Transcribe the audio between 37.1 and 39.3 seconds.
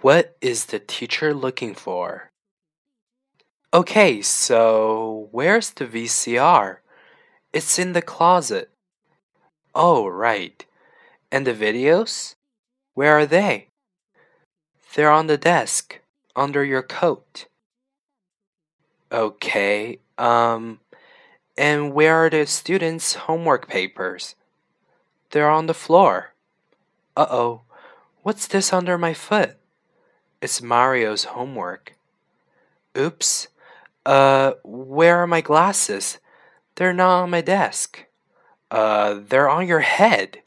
on my desk. Uh,